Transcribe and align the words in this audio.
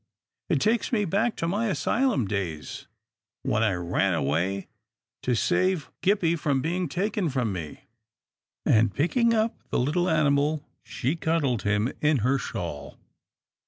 "It 0.49 0.59
takes 0.59 0.91
me 0.91 1.05
back 1.05 1.35
to 1.35 1.47
my 1.47 1.67
asylum 1.67 2.27
days 2.27 2.87
when 3.43 3.61
I 3.61 3.73
ran 3.75 4.15
away 4.15 4.67
to 5.21 5.35
save 5.35 5.91
Gippie 6.01 6.39
from 6.39 6.59
being 6.59 6.89
taken 6.89 7.29
from 7.29 7.53
me," 7.53 7.81
and, 8.65 8.91
picking 8.95 9.35
up 9.35 9.59
the 9.69 9.77
little 9.77 10.09
animal, 10.09 10.65
she 10.81 11.15
cuddled 11.15 11.61
him 11.61 11.93
in 12.01 12.17
her 12.25 12.39
shawl. 12.39 12.97